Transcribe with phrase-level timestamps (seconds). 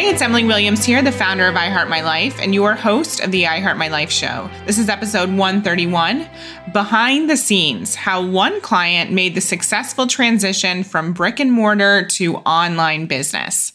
[0.00, 3.32] Hey, it's Emily Williams here, the founder of iHeart My Life and your host of
[3.32, 4.48] the iHeart My Life show.
[4.64, 6.26] This is episode 131
[6.72, 12.36] Behind the Scenes How One Client Made the Successful Transition from Brick and Mortar to
[12.36, 13.74] Online Business.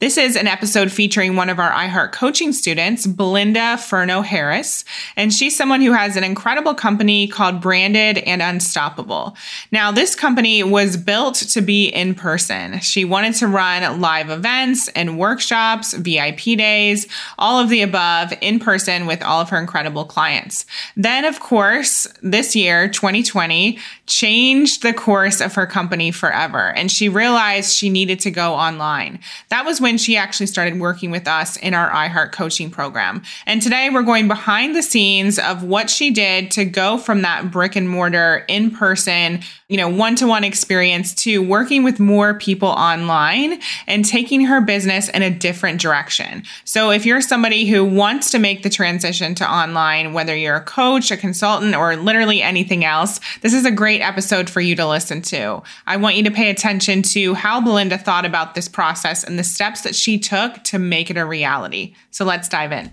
[0.00, 4.82] This is an episode featuring one of our iHeart coaching students, Belinda Furno Harris,
[5.14, 9.36] and she's someone who has an incredible company called Branded and Unstoppable.
[9.70, 12.80] Now, this company was built to be in person.
[12.80, 17.06] She wanted to run live events and workshops, VIP days,
[17.38, 20.64] all of the above in person with all of her incredible clients.
[20.96, 23.78] Then, of course, this year, 2020,
[24.10, 29.20] changed the course of her company forever, and she realized she needed to go online.
[29.48, 33.22] That was when she actually started working with us in our iHeart coaching program.
[33.46, 37.50] And today we're going behind the scenes of what she did to go from that
[37.50, 42.34] brick and mortar in person, you know, one to one experience to working with more
[42.34, 46.42] people online and taking her business in a different direction.
[46.64, 50.64] So if you're somebody who wants to make the transition to online, whether you're a
[50.64, 54.86] coach, a consultant, or literally anything else, this is a great episode for you to
[54.86, 55.62] listen to.
[55.86, 59.44] I want you to pay attention to how Belinda thought about this process and the
[59.44, 61.94] steps steps that she took to make it a reality.
[62.10, 62.90] So let's dive in.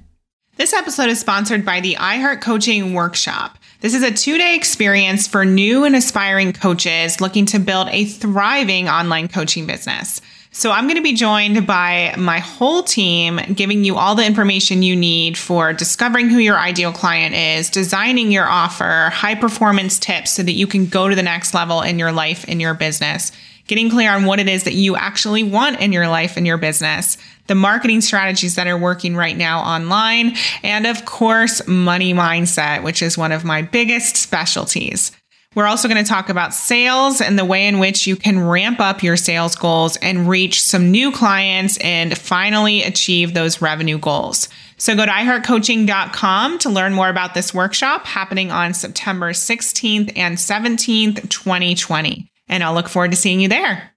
[0.58, 3.58] This episode is sponsored by the iHeart Coaching Workshop.
[3.80, 8.06] This is a two day experience for new and aspiring coaches looking to build a
[8.06, 10.20] thriving online coaching business.
[10.50, 14.82] So, I'm going to be joined by my whole team, giving you all the information
[14.82, 20.32] you need for discovering who your ideal client is, designing your offer, high performance tips
[20.32, 23.32] so that you can go to the next level in your life, in your business
[23.68, 26.58] getting clear on what it is that you actually want in your life and your
[26.58, 32.84] business, the marketing strategies that are working right now online, and of course, money mindset,
[32.84, 35.12] which is one of my biggest specialties.
[35.56, 38.80] We're also going to talk about sales and the way in which you can ramp
[38.80, 44.50] up your sales goals and reach some new clients and finally achieve those revenue goals.
[44.78, 50.38] So go to iHeartCoaching.com to learn more about this workshop happening on September 16th and
[50.38, 53.92] 17th, 2020 and I'll look forward to seeing you there.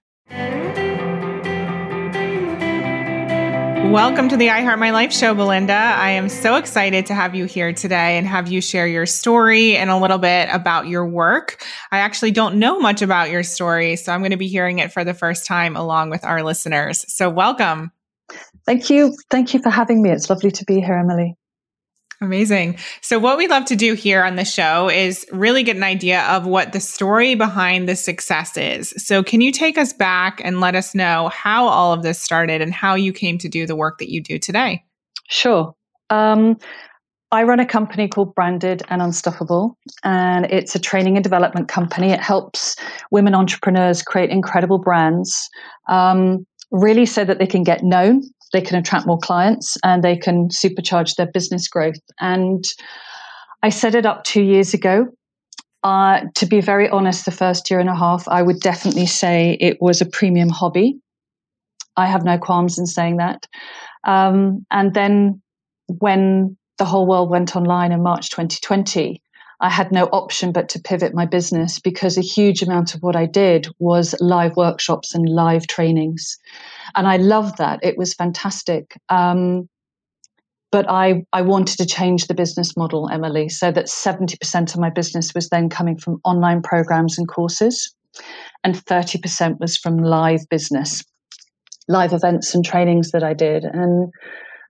[3.91, 5.73] Welcome to the I Heart My Life show, Belinda.
[5.73, 9.75] I am so excited to have you here today and have you share your story
[9.75, 11.61] and a little bit about your work.
[11.91, 14.93] I actually don't know much about your story, so I'm going to be hearing it
[14.93, 17.03] for the first time along with our listeners.
[17.13, 17.91] So, welcome.
[18.65, 19.13] Thank you.
[19.29, 20.11] Thank you for having me.
[20.11, 21.35] It's lovely to be here, Emily.
[22.23, 22.77] Amazing.
[23.01, 26.21] So, what we love to do here on the show is really get an idea
[26.25, 28.93] of what the story behind the success is.
[28.97, 32.61] So, can you take us back and let us know how all of this started
[32.61, 34.83] and how you came to do the work that you do today?
[35.29, 35.73] Sure.
[36.11, 36.59] Um,
[37.31, 42.11] I run a company called Branded and Unstoppable, and it's a training and development company.
[42.11, 42.75] It helps
[43.09, 45.49] women entrepreneurs create incredible brands,
[45.87, 48.21] um, really so that they can get known
[48.53, 51.99] they can attract more clients and they can supercharge their business growth.
[52.19, 52.63] And
[53.63, 55.07] I set it up two years ago.
[55.83, 59.57] Uh, to be very honest, the first year and a half, I would definitely say
[59.59, 60.99] it was a premium hobby.
[61.97, 63.47] I have no qualms in saying that.
[64.03, 65.41] Um, and then
[65.87, 69.20] when the whole world went online in March 2020,
[69.61, 73.15] I had no option but to pivot my business because a huge amount of what
[73.15, 76.37] I did was live workshops and live trainings.
[76.95, 77.79] And I loved that.
[77.83, 78.97] It was fantastic.
[79.09, 79.69] Um,
[80.71, 84.89] but I, I wanted to change the business model, Emily, so that 70% of my
[84.89, 87.93] business was then coming from online programs and courses,
[88.63, 91.03] and 30% was from live business,
[91.87, 93.63] live events and trainings that I did.
[93.63, 94.11] And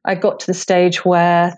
[0.03, 1.55] I got to the stage where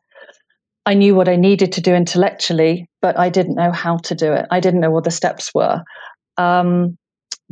[0.86, 4.34] I knew what I needed to do intellectually, but I didn't know how to do
[4.34, 4.46] it.
[4.52, 5.82] I didn't know what the steps were.
[6.38, 6.98] Um,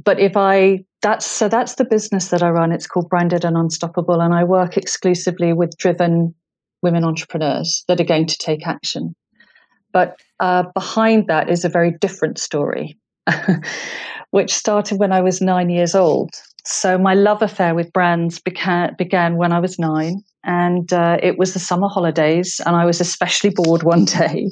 [0.04, 2.72] but if I that's so that's the business that I run.
[2.72, 6.34] It's called Branded and Unstoppable, and I work exclusively with driven
[6.82, 9.16] women entrepreneurs that are going to take action.
[9.94, 12.98] But uh, behind that is a very different story,
[14.32, 16.30] which started when I was nine years old.
[16.66, 21.38] So my love affair with brands began, began when I was nine and uh, it
[21.38, 24.50] was the summer holidays and i was especially bored one day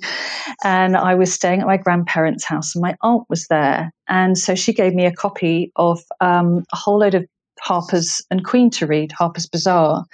[0.64, 4.56] and i was staying at my grandparents house and my aunt was there and so
[4.56, 7.26] she gave me a copy of um, a whole load of
[7.62, 10.06] harper's and queen to read harper's bazaar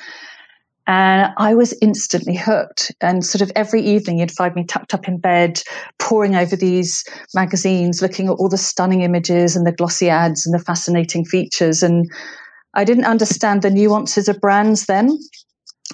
[0.88, 2.92] and I was instantly hooked.
[3.02, 5.62] And sort of every evening, you'd find me tucked up in bed,
[5.98, 10.54] poring over these magazines, looking at all the stunning images and the glossy ads and
[10.54, 11.82] the fascinating features.
[11.82, 12.06] And
[12.76, 15.18] I didn't understand the nuances of brands then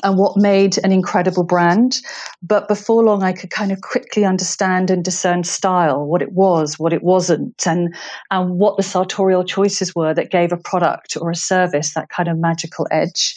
[0.04, 2.02] and what made an incredible brand.
[2.42, 6.80] But before long, I could kind of quickly understand and discern style, what it was,
[6.80, 7.94] what it wasn't, and,
[8.30, 12.30] and what the sartorial choices were that gave a product or a service that kind
[12.30, 13.36] of magical edge.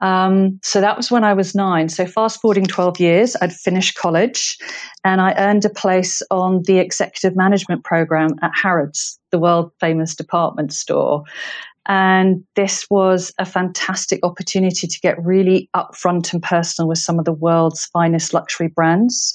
[0.00, 1.88] Um, so that was when I was nine.
[1.88, 4.58] So fast forwarding 12 years, I'd finished college
[5.04, 10.14] and I earned a place on the executive management program at Harrods, the world famous
[10.14, 11.24] department store.
[11.86, 17.24] And this was a fantastic opportunity to get really upfront and personal with some of
[17.24, 19.34] the world's finest luxury brands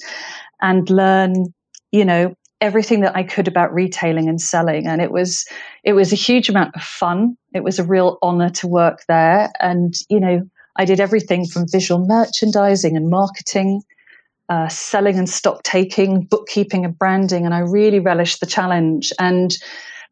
[0.60, 1.52] and learn,
[1.92, 4.86] you know, everything that I could about retailing and selling.
[4.86, 5.46] And it was
[5.82, 7.36] it was a huge amount of fun.
[7.54, 9.50] It was a real honor to work there.
[9.60, 10.42] And, you know,
[10.76, 13.82] I did everything from visual merchandising and marketing,
[14.48, 17.44] uh, selling and stock taking, bookkeeping and branding.
[17.44, 19.12] And I really relished the challenge.
[19.18, 19.56] And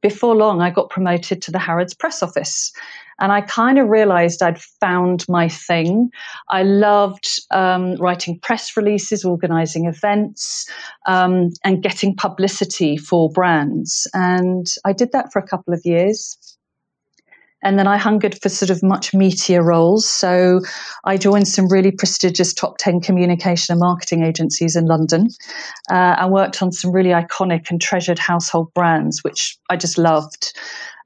[0.01, 2.73] before long, I got promoted to the Harrods press office.
[3.19, 6.11] And I kind of realized I'd found my thing.
[6.49, 10.69] I loved um, writing press releases, organizing events,
[11.07, 14.07] um, and getting publicity for brands.
[14.15, 16.39] And I did that for a couple of years.
[17.63, 20.09] And then I hungered for sort of much meatier roles.
[20.09, 20.61] So
[21.05, 25.29] I joined some really prestigious top 10 communication and marketing agencies in London
[25.91, 30.53] uh, and worked on some really iconic and treasured household brands, which I just loved.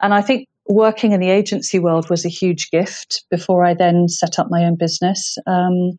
[0.01, 4.09] And I think working in the agency world was a huge gift before I then
[4.09, 5.37] set up my own business.
[5.47, 5.99] Um,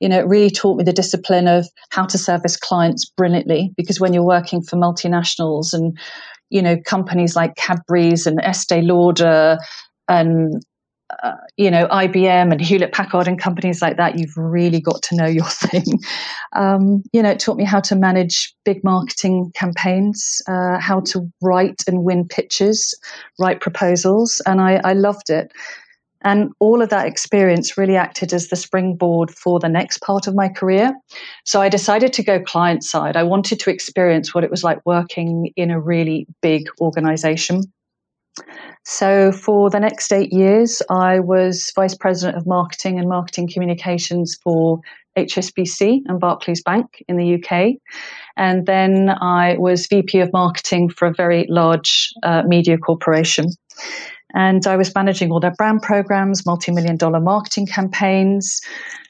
[0.00, 4.00] you know, it really taught me the discipline of how to service clients brilliantly because
[4.00, 5.98] when you're working for multinationals and
[6.50, 9.58] you know companies like Cadbury's and Estee Lauder
[10.08, 10.62] and
[11.22, 15.16] uh, you know IBM and Hewlett Packard and companies like that, you've really got to
[15.16, 16.00] know your thing.
[16.54, 21.30] Um, you know, it taught me how to manage big marketing campaigns, uh, how to
[21.42, 22.98] write and win pitches,
[23.38, 25.52] write proposals, and I, I loved it.
[26.24, 30.34] And all of that experience really acted as the springboard for the next part of
[30.34, 30.94] my career.
[31.44, 33.14] So I decided to go client side.
[33.14, 37.60] I wanted to experience what it was like working in a really big organization.
[38.84, 44.36] So, for the next eight years, I was Vice President of Marketing and Marketing Communications
[44.42, 44.80] for
[45.16, 47.74] HSBC and Barclays Bank in the UK.
[48.36, 53.46] And then I was VP of Marketing for a very large uh, media corporation.
[54.34, 58.60] And I was managing all their brand programs, multi million dollar marketing campaigns.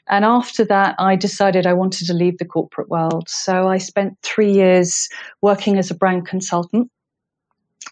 [0.07, 3.27] And after that, I decided I wanted to leave the corporate world.
[3.27, 5.09] So I spent three years
[5.41, 6.91] working as a brand consultant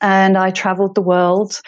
[0.01, 1.61] and I traveled the world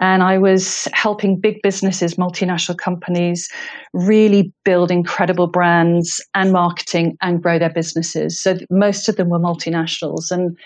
[0.00, 3.48] and I was helping big businesses, multinational companies,
[3.92, 8.40] really build incredible brands and marketing and grow their businesses.
[8.40, 10.56] So most of them were multinationals and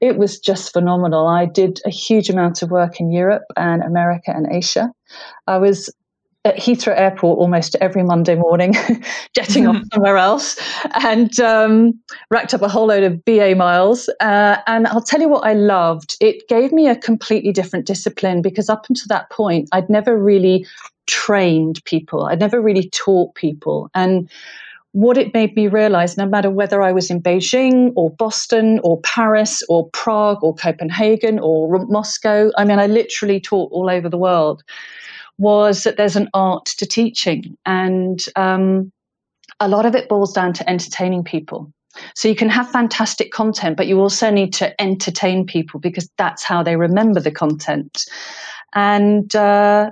[0.00, 1.26] it was just phenomenal.
[1.26, 4.92] I did a huge amount of work in Europe and America and Asia.
[5.46, 5.90] I was
[6.46, 8.74] at Heathrow Airport almost every Monday morning,
[9.34, 10.56] jetting off somewhere else,
[11.02, 11.98] and um,
[12.30, 14.08] racked up a whole load of BA miles.
[14.20, 16.16] Uh, and I'll tell you what I loved.
[16.20, 20.64] It gave me a completely different discipline because up until that point, I'd never really
[21.06, 22.26] trained people.
[22.26, 23.90] I'd never really taught people.
[23.92, 24.30] And
[24.92, 29.00] what it made me realize, no matter whether I was in Beijing or Boston or
[29.00, 34.16] Paris or Prague or Copenhagen or Moscow, I mean, I literally taught all over the
[34.16, 34.62] world
[35.38, 38.92] was that there's an art to teaching, and um,
[39.60, 41.72] a lot of it boils down to entertaining people.
[42.14, 46.44] So you can have fantastic content, but you also need to entertain people because that's
[46.44, 48.04] how they remember the content.
[48.74, 49.90] And uh,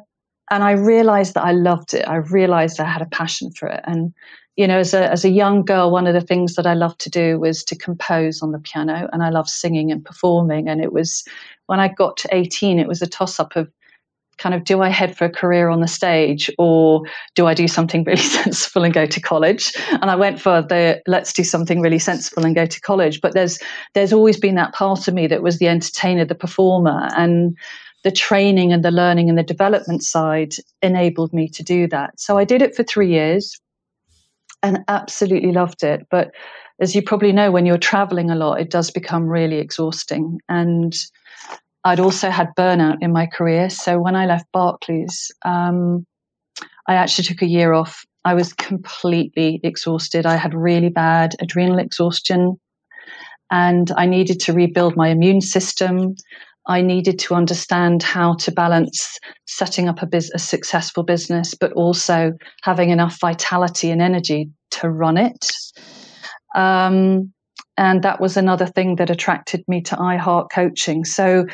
[0.51, 2.07] and I realized that I loved it.
[2.07, 3.81] I realized I had a passion for it.
[3.85, 4.13] And
[4.57, 7.01] you know, as a as a young girl, one of the things that I loved
[7.01, 10.69] to do was to compose on the piano, and I loved singing and performing.
[10.69, 11.25] And it was
[11.67, 13.71] when I got to eighteen, it was a toss up of
[14.39, 17.03] kind of do I head for a career on the stage or
[17.35, 19.73] do I do something really sensible and go to college?
[19.91, 23.21] And I went for the let's do something really sensible and go to college.
[23.21, 23.59] But there's
[23.95, 27.57] there's always been that part of me that was the entertainer, the performer, and
[28.05, 32.21] the training and the learning and the development side enabled me to do that.
[32.21, 33.59] So I did it for three years
[34.63, 36.07] and absolutely loved it.
[36.11, 36.33] But
[36.81, 40.41] as you probably know, when you're traveling a lot, it does become really exhausting.
[40.49, 40.95] And
[41.85, 43.69] I'd also had burnout in my career.
[43.69, 46.07] So when I left Barclays, um,
[46.89, 48.05] I actually took a year off.
[48.25, 50.25] I was completely exhausted.
[50.25, 52.59] I had really bad adrenal exhaustion
[53.51, 56.15] and I needed to rebuild my immune system.
[56.67, 62.33] I needed to understand how to balance setting up a, a successful business, but also
[62.63, 65.53] having enough vitality and energy to run it.
[66.55, 67.34] Um,
[67.77, 71.05] and that was another thing that attracted me to iHeart Coaching.
[71.05, 71.47] So,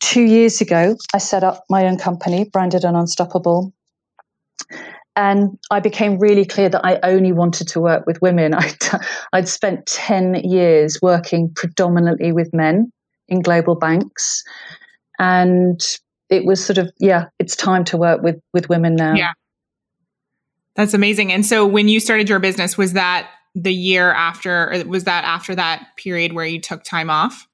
[0.00, 3.72] two years ago, I set up my own company, Branded and Unstoppable.
[5.18, 8.52] And I became really clear that I only wanted to work with women.
[8.54, 8.76] I'd,
[9.32, 12.92] I'd spent 10 years working predominantly with men
[13.28, 14.44] in global banks.
[15.18, 15.80] And
[16.28, 19.14] it was sort of, yeah, it's time to work with, with women now.
[19.14, 19.32] Yeah.
[20.74, 21.32] That's amazing.
[21.32, 25.24] And so when you started your business, was that the year after, or was that
[25.24, 27.48] after that period where you took time off?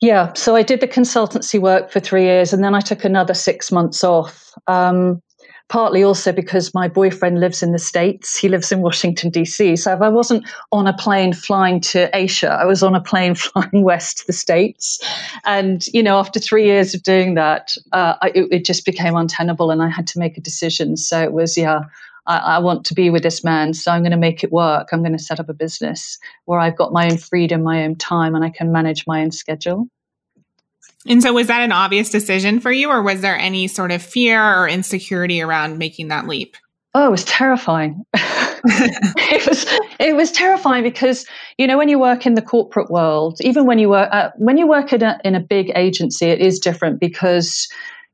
[0.00, 0.32] Yeah.
[0.34, 3.72] So I did the consultancy work for three years and then I took another six
[3.72, 4.52] months off.
[4.66, 5.22] Um,
[5.68, 8.36] partly also because my boyfriend lives in the States.
[8.36, 9.76] He lives in Washington, D.C.
[9.76, 13.34] So if I wasn't on a plane flying to Asia, I was on a plane
[13.34, 14.98] flying west to the States.
[15.44, 19.14] And, you know, after three years of doing that, uh, I, it, it, just became
[19.14, 20.96] untenable and I had to make a decision.
[20.96, 21.80] So it was, yeah,
[22.28, 23.74] I, I want to be with this man.
[23.74, 24.88] So I'm going to make it work.
[24.92, 27.96] I'm going to set up a business where I've got my own freedom, my own
[27.96, 29.88] time, and I can manage my own schedule.
[31.06, 34.02] And so, was that an obvious decision for you, or was there any sort of
[34.02, 36.56] fear or insecurity around making that leap?
[36.94, 38.04] Oh, it was terrifying.
[38.14, 39.66] it was
[40.00, 41.24] it was terrifying because
[41.56, 44.58] you know when you work in the corporate world, even when you work uh, when
[44.58, 47.68] you work in a, in a big agency, it is different because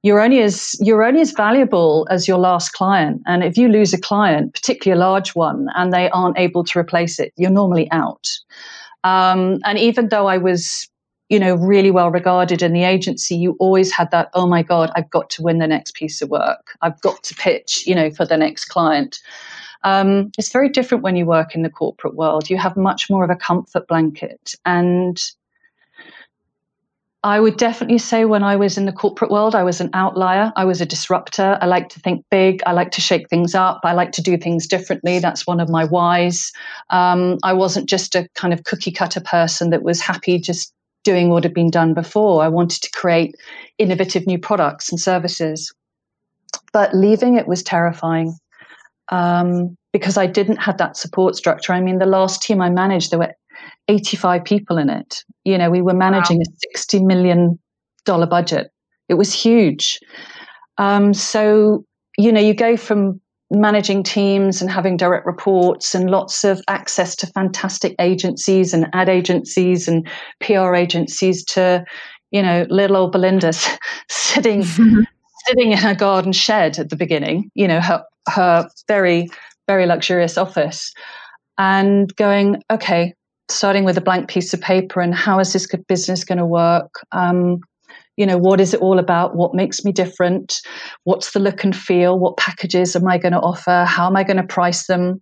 [0.05, 3.23] you're only as you're only as valuable as your last client.
[3.27, 6.79] And if you lose a client, particularly a large one, and they aren't able to
[6.79, 8.29] replace it, you're normally out.
[9.03, 10.89] Um, and even though I was
[11.31, 14.91] you know, really well regarded in the agency, you always had that, oh my God,
[14.95, 16.77] I've got to win the next piece of work.
[16.83, 19.21] I've got to pitch, you know, for the next client.
[19.85, 22.51] Um, it's very different when you work in the corporate world.
[22.51, 24.55] You have much more of a comfort blanket.
[24.67, 25.19] And
[27.25, 30.53] I would definitely say when I was in the corporate world, I was an outlier.
[30.57, 31.57] I was a disruptor.
[31.63, 32.63] I like to think big.
[32.67, 33.81] I like to shake things up.
[33.83, 35.21] I like to do things differently.
[35.21, 36.53] That's one of my whys.
[36.91, 41.31] Um, I wasn't just a kind of cookie cutter person that was happy just doing
[41.31, 42.45] what had been done before.
[42.45, 43.35] I wanted to create
[43.79, 45.73] innovative new products and services.
[46.75, 48.35] But leaving it was terrifying
[49.09, 51.73] um, because I didn't have that support structure.
[51.73, 53.35] I mean, the last team I managed, there were
[53.89, 55.23] 85 people in it.
[55.45, 56.45] You know, we were managing wow.
[56.75, 57.59] a $60 million
[58.07, 58.71] budget.
[59.09, 59.99] It was huge.
[60.79, 61.85] Um, so,
[62.17, 67.15] you know, you go from managing teams and having direct reports and lots of access
[67.17, 70.09] to fantastic agencies and ad agencies and
[70.41, 71.85] PR agencies to,
[72.31, 73.53] you know, little old Belinda
[74.09, 74.63] sitting
[75.47, 79.29] sitting in her garden shed at the beginning, you know, her her very
[79.67, 80.93] very luxurious office,
[81.59, 83.15] and going, okay,
[83.49, 86.47] starting with a blank piece of paper and how is this good business going to
[86.47, 86.93] work?
[87.13, 87.61] Um,
[88.17, 89.35] you know what is it all about?
[89.35, 90.61] What makes me different?
[91.03, 92.19] What's the look and feel?
[92.19, 93.85] What packages am i going to offer?
[93.87, 95.21] How am i going to price them?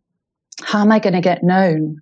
[0.63, 1.97] How am i going to get known?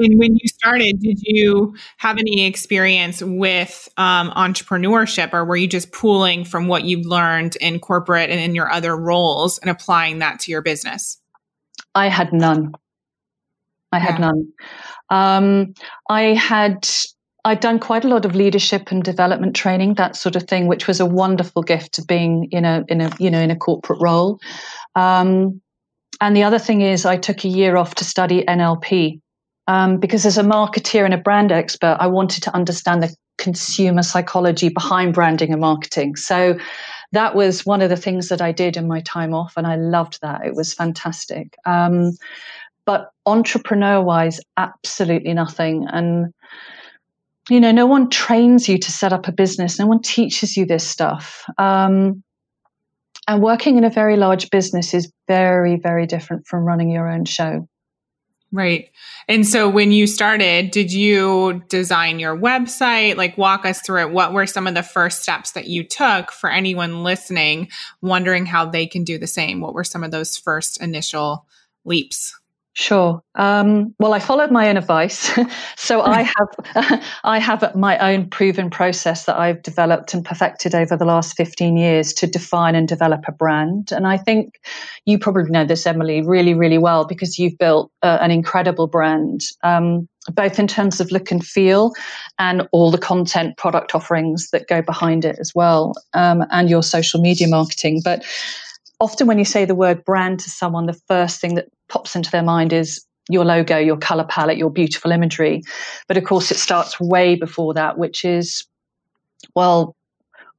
[0.00, 5.66] And when you started did you have any experience with um, entrepreneurship or were you
[5.66, 10.20] just pooling from what you've learned in corporate and in your other roles and applying
[10.20, 11.18] that to your business?
[11.96, 12.74] I had none.
[13.90, 14.26] I had yeah.
[14.26, 14.52] none
[15.10, 15.72] um,
[16.08, 16.86] i had
[17.44, 20.86] I'd done quite a lot of leadership and development training, that sort of thing, which
[20.86, 24.00] was a wonderful gift to being in a in a you know in a corporate
[24.02, 24.38] role.
[24.94, 25.60] Um,
[26.20, 29.20] and the other thing is, I took a year off to study NLP
[29.66, 34.02] um, because as a marketeer and a brand expert, I wanted to understand the consumer
[34.02, 36.16] psychology behind branding and marketing.
[36.16, 36.58] So
[37.12, 39.76] that was one of the things that I did in my time off, and I
[39.76, 40.44] loved that.
[40.44, 41.56] It was fantastic.
[41.64, 42.12] Um,
[42.88, 45.86] but entrepreneur wise, absolutely nothing.
[45.92, 46.32] And
[47.50, 49.78] you know, no one trains you to set up a business.
[49.78, 51.44] No one teaches you this stuff.
[51.58, 52.22] Um,
[53.26, 57.26] and working in a very large business is very, very different from running your own
[57.26, 57.68] show.
[58.52, 58.90] Right.
[59.28, 63.16] And so when you started, did you design your website?
[63.16, 64.12] Like, walk us through it.
[64.12, 67.68] What were some of the first steps that you took for anyone listening,
[68.00, 69.60] wondering how they can do the same?
[69.60, 71.44] What were some of those first initial
[71.84, 72.34] leaps?
[72.78, 73.20] Sure.
[73.34, 75.36] Um, well, I followed my own advice,
[75.76, 76.22] so I
[76.76, 81.36] have I have my own proven process that I've developed and perfected over the last
[81.36, 83.90] fifteen years to define and develop a brand.
[83.90, 84.60] And I think
[85.06, 89.40] you probably know this, Emily, really, really well because you've built uh, an incredible brand,
[89.64, 91.90] um, both in terms of look and feel,
[92.38, 96.84] and all the content, product offerings that go behind it as well, um, and your
[96.84, 98.02] social media marketing.
[98.04, 98.24] But
[99.00, 102.30] often when you say the word brand to someone, the first thing that pops into
[102.30, 105.62] their mind is your logo, your color palette, your beautiful imagery.
[106.06, 108.64] But of course, it starts way before that, which is,
[109.54, 109.94] well,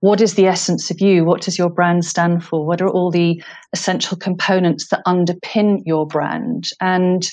[0.02, 1.26] what is the essence of you?
[1.26, 2.66] What does your brand stand for?
[2.66, 3.44] What are all the
[3.74, 6.70] essential components that underpin your brand?
[6.80, 7.28] And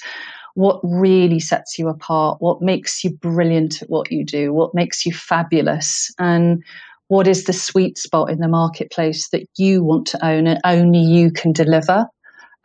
[0.54, 2.38] what really sets you apart?
[2.40, 4.52] What makes you brilliant at what you do?
[4.52, 6.10] What makes you fabulous?
[6.18, 6.64] And
[7.08, 11.00] what is the sweet spot in the marketplace that you want to own and only
[11.00, 12.06] you can deliver?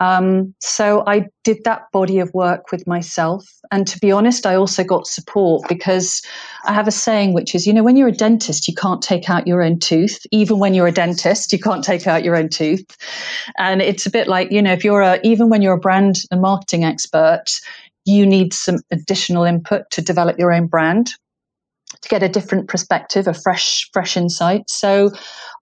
[0.01, 3.47] Um, so I did that body of work with myself.
[3.69, 6.23] And to be honest, I also got support because
[6.65, 9.29] I have a saying, which is, you know, when you're a dentist, you can't take
[9.29, 10.19] out your own tooth.
[10.31, 12.97] Even when you're a dentist, you can't take out your own tooth.
[13.59, 16.21] And it's a bit like, you know, if you're a, even when you're a brand
[16.31, 17.59] and marketing expert,
[18.03, 21.13] you need some additional input to develop your own brand
[22.01, 24.69] to get a different perspective, a fresh, fresh insight.
[24.69, 25.11] So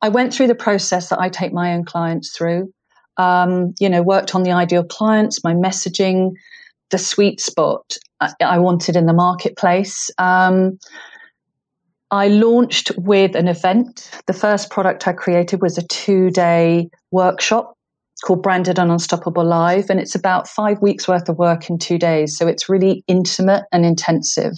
[0.02, 2.72] I went through the process that I take my own clients through.
[3.18, 6.32] Um, you know, worked on the ideal clients, my messaging,
[6.90, 7.98] the sweet spot
[8.42, 10.10] I, wanted in the marketplace.
[10.18, 10.80] Um,
[12.12, 14.10] I launched with an event.
[14.26, 17.76] The first product I created was a two day workshop
[18.22, 19.90] called Branded and Unstoppable Live.
[19.90, 22.38] And it's about five weeks worth of work in two days.
[22.38, 24.54] So it's really intimate and intensive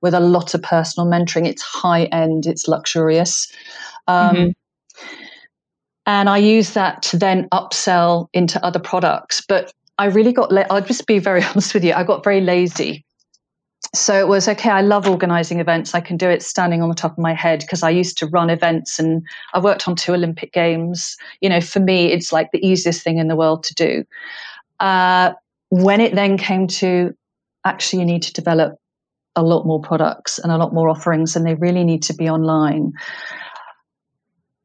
[0.00, 1.46] with a lot of personal mentoring.
[1.46, 3.52] It's high end, it's luxurious.
[4.06, 5.06] Um, mm-hmm.
[6.06, 9.42] And I use that to then upsell into other products.
[9.48, 12.40] But I really got, la- I'll just be very honest with you, I got very
[12.40, 13.03] lazy
[13.92, 14.70] so it was okay.
[14.70, 15.94] I love organizing events.
[15.94, 18.26] I can do it standing on the top of my head because I used to
[18.26, 19.22] run events and
[19.52, 21.16] I worked on two Olympic Games.
[21.40, 24.04] You know, for me, it's like the easiest thing in the world to do.
[24.80, 25.32] Uh,
[25.68, 27.14] when it then came to
[27.64, 28.76] actually, you need to develop
[29.36, 32.28] a lot more products and a lot more offerings, and they really need to be
[32.28, 32.92] online.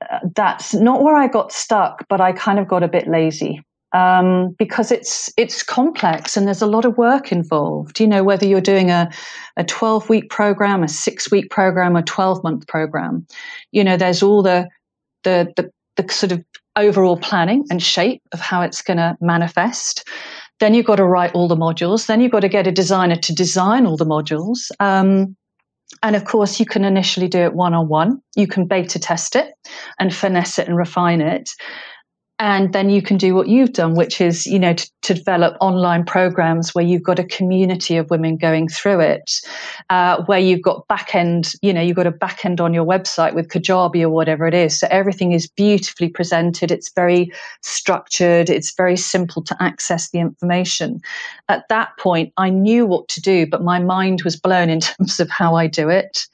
[0.09, 3.63] Uh, that's not where I got stuck, but I kind of got a bit lazy
[3.93, 7.99] um, because it's it's complex and there's a lot of work involved.
[7.99, 9.09] You know, whether you're doing a
[9.57, 13.25] a 12 week program, a six week program, a 12 month program,
[13.71, 14.67] you know, there's all the
[15.23, 16.43] the the, the sort of
[16.75, 20.07] overall planning and shape of how it's going to manifest.
[20.59, 22.07] Then you've got to write all the modules.
[22.07, 24.71] Then you've got to get a designer to design all the modules.
[24.79, 25.35] Um,
[26.03, 28.21] and of course, you can initially do it one on one.
[28.35, 29.53] You can beta test it
[29.99, 31.49] and finesse it and refine it
[32.39, 35.57] and then you can do what you've done which is you know to, to develop
[35.59, 39.41] online programs where you've got a community of women going through it
[39.89, 42.85] uh, where you've got back end you know you've got a back end on your
[42.85, 44.79] website with kajabi or whatever it is.
[44.79, 46.71] So everything is beautifully presented.
[46.71, 47.31] It's very
[47.61, 48.49] structured.
[48.49, 51.01] It's very simple to access the information.
[51.49, 55.19] At that point i knew what to do but my mind was blown in terms
[55.19, 56.27] of how i do it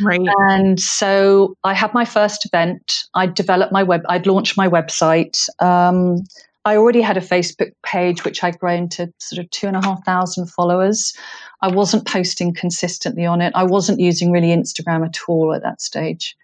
[0.00, 0.20] Right.
[0.50, 3.04] And so I had my first event.
[3.14, 4.02] I developed my web.
[4.08, 5.48] I'd launched my website.
[5.62, 6.24] Um,
[6.64, 9.82] I already had a Facebook page, which I'd grown to sort of two and a
[9.82, 11.14] half thousand followers.
[11.62, 13.52] I wasn't posting consistently on it.
[13.54, 16.36] I wasn't using really Instagram at all at that stage.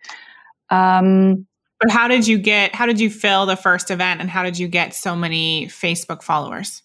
[0.70, 1.46] Um,
[1.80, 2.74] but how did you get?
[2.74, 6.22] How did you fill the first event, and how did you get so many Facebook
[6.22, 6.82] followers?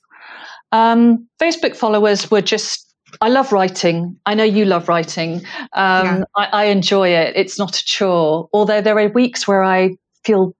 [0.71, 2.88] Um, Facebook followers were just
[3.21, 4.17] I love writing.
[4.25, 5.41] I know you love writing.
[5.73, 6.23] Um, yeah.
[6.35, 7.33] I, I, enjoy it.
[7.35, 8.49] It's not a chore.
[8.53, 10.55] Although there are weeks where I feel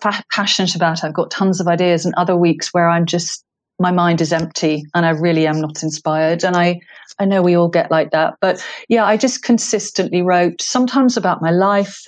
[0.00, 1.04] fa- passionate about it.
[1.04, 3.44] I've got tons of ideas, and other weeks where I'm just
[3.78, 6.44] my mind is empty and I really am not inspired.
[6.44, 6.80] And I,
[7.18, 8.34] I know we all get like that.
[8.40, 12.06] But yeah, I just consistently wrote sometimes about my life,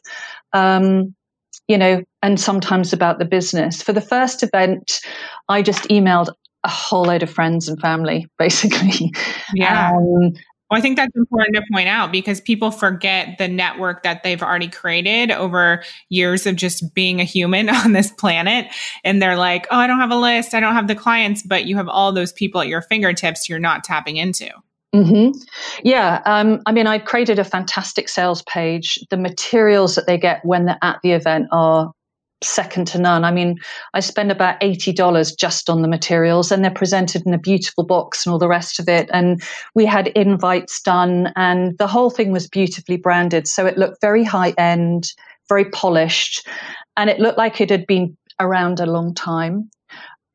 [0.53, 1.15] um,
[1.67, 3.83] you know, and sometimes about the business.
[3.83, 5.01] For the first event,
[5.49, 6.33] I just emailed
[6.67, 9.13] a whole load of friends and family, basically.
[9.55, 9.93] Yeah.
[9.93, 10.35] Um,
[10.69, 14.43] well, I think that's important to point out because people forget the network that they've
[14.43, 18.67] already created over years of just being a human on this planet.
[19.05, 20.55] And they're like, oh, I don't have a list.
[20.55, 23.61] I don't have the clients, but you have all those people at your fingertips you're
[23.61, 24.51] not tapping into.
[24.93, 25.39] Mm-hmm.
[25.85, 26.23] Yeah.
[26.25, 28.99] Um, I mean, I've created a fantastic sales page.
[29.11, 31.93] The materials that they get when they're at the event are
[32.43, 33.25] second to none.
[33.25, 33.59] I mean,
[33.95, 38.25] I spend about $80 just on the materials and they're presented in a beautiful box
[38.25, 39.09] and all the rest of it.
[39.13, 39.43] And
[39.75, 43.49] we had invites done and the whole thing was beautifully branded.
[43.49, 45.13] So it looked very high end,
[45.49, 46.47] very polished,
[46.97, 49.71] and it looked like it had been around a long time.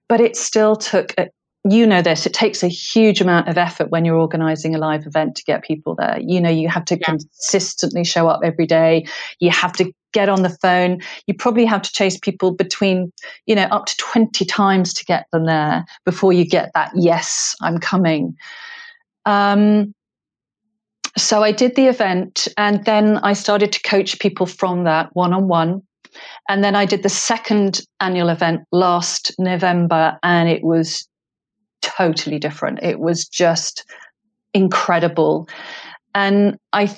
[0.09, 1.29] But it still took a,
[1.63, 5.05] you know this it takes a huge amount of effort when you're organizing a live
[5.05, 6.19] event to get people there.
[6.19, 7.05] You know you have to yeah.
[7.05, 9.05] consistently show up every day.
[9.39, 11.01] You have to get on the phone.
[11.27, 13.11] You probably have to chase people between
[13.45, 17.55] you know up to 20 times to get them there before you get that yes
[17.61, 18.35] i'm coming.
[19.25, 19.93] Um,
[21.17, 25.83] so i did the event and then i started to coach people from that one-on-one.
[26.49, 31.07] And then i did the second annual event last november and it was
[31.81, 32.79] totally different.
[32.81, 33.85] It was just
[34.53, 35.47] incredible.
[36.13, 36.95] And I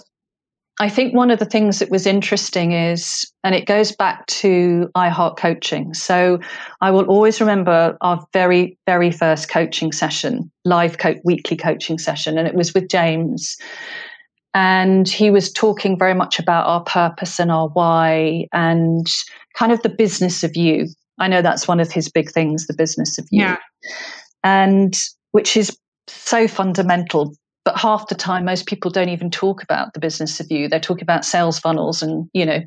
[0.80, 4.90] I think one of the things that was interesting is, and it goes back to
[4.98, 5.94] iHeart Coaching.
[5.94, 6.40] So
[6.82, 12.40] I will always remember our very, very first coaching session, live co- weekly coaching session,
[12.40, 13.56] and it was with James.
[14.56, 19.06] And he was talking very much about our purpose and our why and
[19.56, 20.88] kind of the business of you.
[21.20, 23.42] I know that's one of his big things, the business of you.
[23.42, 23.58] Yeah.
[24.44, 24.96] And
[25.32, 25.78] which is
[26.08, 27.34] so fundamental.
[27.66, 30.68] But half the time, most people don't even talk about the business of you.
[30.68, 32.60] They're talking about sales funnels and, you know,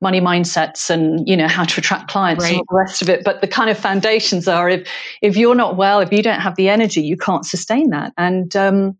[0.00, 2.54] money mindsets and, you know, how to attract clients right.
[2.54, 3.22] and all the rest of it.
[3.22, 4.88] But the kind of foundations are if,
[5.22, 8.12] if you're not well, if you don't have the energy, you can't sustain that.
[8.18, 8.98] And um,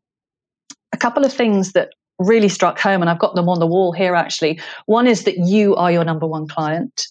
[0.92, 3.90] a couple of things that really struck home, and I've got them on the wall
[3.90, 4.60] here actually.
[4.86, 7.08] One is that you are your number one client.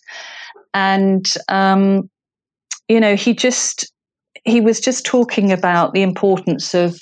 [0.73, 2.09] And, um,
[2.87, 3.91] you know, he just,
[4.43, 6.99] he was just talking about the importance of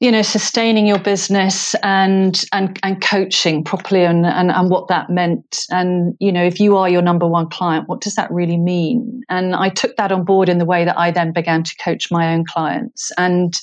[0.00, 5.08] you know sustaining your business and and and coaching properly and, and and what that
[5.08, 5.64] meant.
[5.70, 9.22] And you know if you are your number one client what does that really mean?
[9.28, 12.10] And i took that on board in the way that i then began to coach
[12.10, 13.10] my own clients.
[13.18, 13.58] And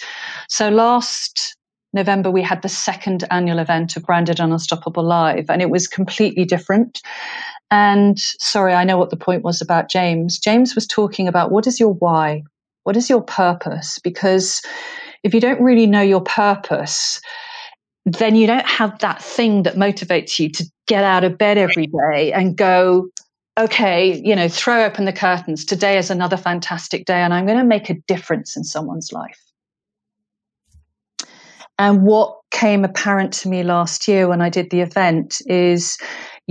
[0.47, 1.55] so last
[1.93, 5.87] november we had the second annual event of branded and unstoppable live and it was
[5.87, 7.01] completely different
[7.71, 11.65] and sorry i know what the point was about james james was talking about what
[11.65, 12.43] is your why
[12.83, 13.99] what is your purpose?
[13.99, 14.61] Because
[15.23, 17.21] if you don't really know your purpose,
[18.05, 21.87] then you don't have that thing that motivates you to get out of bed every
[21.87, 23.09] day and go,
[23.59, 25.63] okay, you know, throw open the curtains.
[25.63, 29.39] Today is another fantastic day and I'm going to make a difference in someone's life.
[31.77, 35.97] And what came apparent to me last year when I did the event is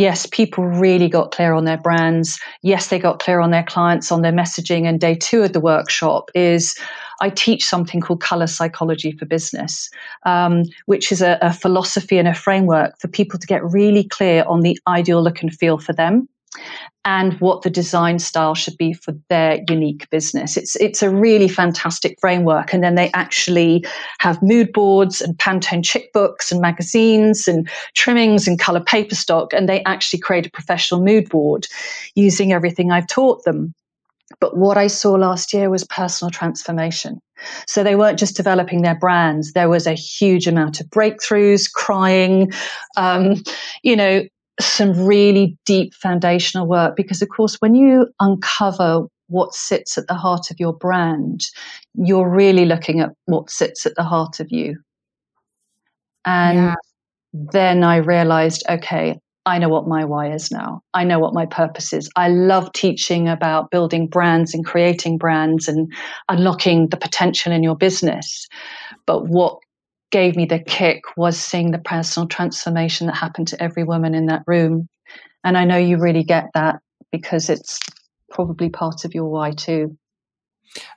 [0.00, 2.40] yes, people really got clear on their brands.
[2.62, 4.86] Yes, they got clear on their clients, on their messaging.
[4.86, 6.74] And day two of the workshop is
[7.20, 9.90] I teach something called color psychology for business,
[10.24, 14.42] um, which is a, a philosophy and a framework for people to get really clear
[14.48, 16.28] on the ideal look and feel for them
[17.04, 20.56] and what the design style should be for their unique business.
[20.56, 22.74] It's it's a really fantastic framework.
[22.74, 23.84] And then they actually
[24.18, 29.52] have mood boards and Pantone chip books and magazines and trimmings and color paper stock.
[29.54, 31.66] And they actually create a professional mood board
[32.14, 33.74] using everything I've taught them.
[34.38, 37.20] But what I saw last year was personal transformation.
[37.66, 39.52] So they weren't just developing their brands.
[39.52, 42.52] There was a huge amount of breakthroughs, crying,
[42.96, 43.42] um,
[43.82, 44.22] you know,
[44.64, 50.14] some really deep foundational work because, of course, when you uncover what sits at the
[50.14, 51.46] heart of your brand,
[51.94, 54.77] you're really looking at what sits at the heart of you.
[56.25, 56.75] And yeah.
[57.33, 60.83] then I realized, okay, I know what my why is now.
[60.92, 62.11] I know what my purpose is.
[62.14, 65.92] I love teaching about building brands and creating brands and
[66.29, 68.46] unlocking the potential in your business.
[69.07, 69.60] But what
[70.11, 74.27] gave me the kick was seeing the personal transformation that happened to every woman in
[74.27, 74.88] that room.
[75.44, 76.81] And I know you really get that
[77.12, 77.79] because it's
[78.31, 79.96] probably part of your why too.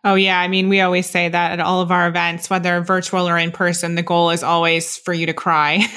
[0.03, 0.39] Oh, yeah.
[0.39, 3.51] I mean, we always say that at all of our events, whether virtual or in
[3.51, 5.85] person, the goal is always for you to cry.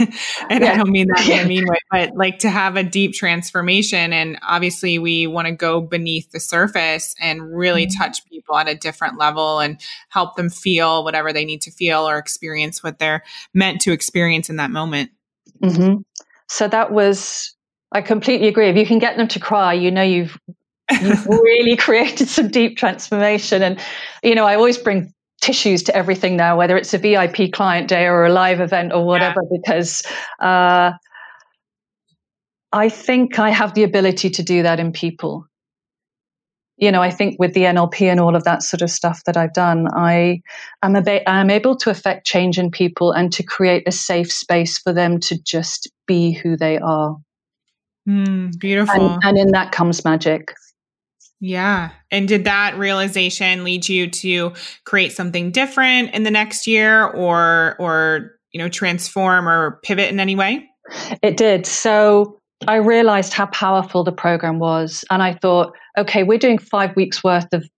[0.51, 0.73] and yeah.
[0.73, 4.13] I don't mean that in a mean way, but like to have a deep transformation.
[4.13, 8.03] And obviously, we want to go beneath the surface and really mm-hmm.
[8.03, 12.09] touch people at a different level and help them feel whatever they need to feel
[12.09, 15.11] or experience what they're meant to experience in that moment.
[15.63, 16.01] Mm-hmm.
[16.49, 17.55] So that was,
[17.93, 18.69] I completely agree.
[18.69, 20.39] If you can get them to cry, you know you've
[20.91, 23.63] You've really created some deep transformation.
[23.63, 23.81] And,
[24.23, 28.07] you know, I always bring tissues to everything now, whether it's a VIP client day
[28.07, 29.59] or a live event or whatever, yeah.
[29.59, 30.03] because
[30.41, 30.93] uh,
[32.73, 35.47] I think I have the ability to do that in people.
[36.79, 39.37] You know, I think with the NLP and all of that sort of stuff that
[39.37, 40.43] I've done, I
[40.83, 44.77] am a I'm able to affect change in people and to create a safe space
[44.77, 47.17] for them to just be who they are.
[48.07, 48.95] Mm, beautiful.
[48.95, 50.53] And, and in that comes magic.
[51.41, 51.91] Yeah.
[52.11, 54.53] And did that realization lead you to
[54.85, 60.21] create something different in the next year or or you know transform or pivot in
[60.21, 60.69] any way?
[61.23, 61.67] It did.
[61.67, 66.95] So I realized how powerful the program was and I thought okay, we're doing 5
[66.95, 67.69] weeks worth of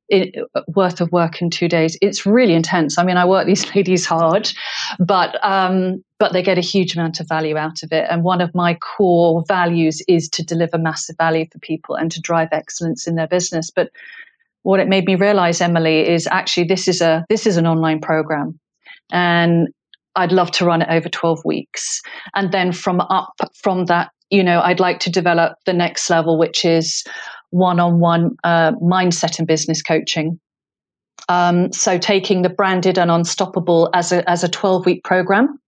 [0.69, 1.97] worth of work in 2 days.
[2.01, 2.99] It's really intense.
[2.99, 4.51] I mean, I work these ladies hard,
[4.99, 8.07] but um but they get a huge amount of value out of it.
[8.11, 12.21] And one of my core values is to deliver massive value for people and to
[12.21, 13.71] drive excellence in their business.
[13.71, 13.91] But
[14.63, 18.01] what it made me realize, Emily, is actually this is a this is an online
[18.01, 18.59] program.
[19.11, 19.69] And
[20.17, 22.03] I'd love to run it over 12 weeks.
[22.35, 26.39] And then from up from that, you know, I'd like to develop the next level,
[26.39, 27.05] which is
[27.51, 30.39] one-on-one uh, mindset and business coaching.
[31.29, 35.59] Um, so taking the branded and unstoppable as a as a 12 week program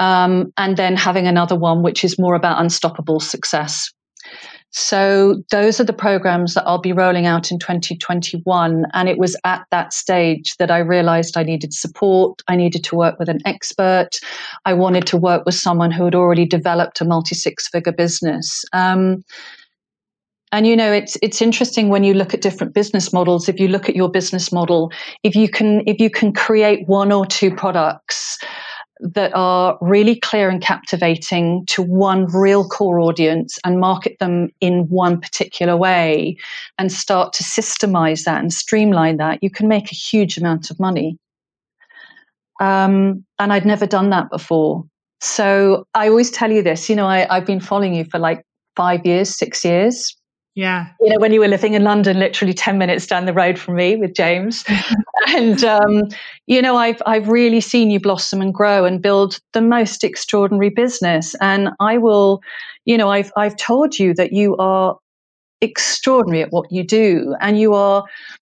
[0.00, 3.90] um, and then having another one which is more about unstoppable success.
[4.72, 8.86] So those are the programs that I'll be rolling out in 2021.
[8.94, 12.42] And it was at that stage that I realized I needed support.
[12.48, 14.18] I needed to work with an expert.
[14.64, 18.64] I wanted to work with someone who had already developed a multi six figure business.
[18.72, 19.22] Um,
[20.52, 23.68] and you know it's it's interesting when you look at different business models if you
[23.68, 27.54] look at your business model if you can if you can create one or two
[27.54, 28.38] products
[29.02, 34.88] that are really clear and captivating to one real core audience and market them in
[34.88, 36.36] one particular way
[36.78, 40.78] and start to systemize that and streamline that, you can make a huge amount of
[40.78, 41.18] money.
[42.60, 44.84] Um, and I'd never done that before.
[45.20, 48.44] So I always tell you this, you know, I, I've been following you for like
[48.76, 50.16] five years, six years.
[50.54, 50.88] Yeah.
[51.00, 53.76] You know, when you were living in London, literally 10 minutes down the road from
[53.76, 54.64] me with James.
[55.28, 56.02] and, um,
[56.46, 60.68] you know, I've, I've really seen you blossom and grow and build the most extraordinary
[60.68, 61.34] business.
[61.40, 62.42] And I will,
[62.84, 64.98] you know, I've, I've told you that you are
[65.62, 67.34] extraordinary at what you do.
[67.40, 68.04] And you are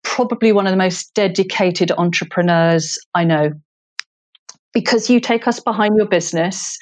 [0.04, 3.52] probably one of the most dedicated entrepreneurs I know.
[4.72, 6.78] Because you take us behind your business,